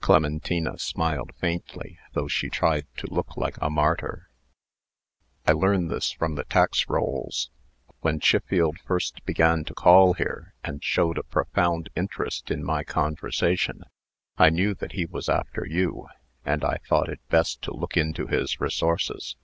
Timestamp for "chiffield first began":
8.18-9.62